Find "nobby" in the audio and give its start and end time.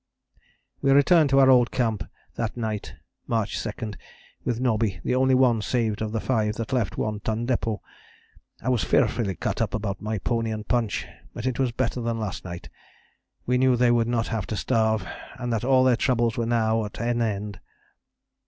4.59-4.99